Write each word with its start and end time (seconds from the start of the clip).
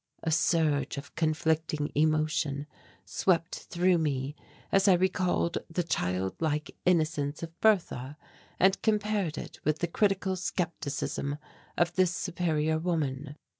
A 0.23 0.31
surge 0.31 0.97
of 0.97 1.13
conflicting 1.13 1.91
emotion 1.93 2.65
swept 3.05 3.53
through 3.65 3.99
me 3.99 4.35
as 4.71 4.87
I 4.87 4.93
recalled 4.93 5.59
the 5.69 5.83
child 5.83 6.41
like 6.41 6.75
innocence 6.87 7.43
of 7.43 7.61
Bertha 7.61 8.17
and 8.59 8.81
compared 8.81 9.37
it 9.37 9.59
with 9.63 9.77
the 9.77 9.87
critical 9.87 10.35
scepticism 10.35 11.37
of 11.77 11.93
this 11.93 12.09
superior 12.15 12.79
woman. 12.79 13.35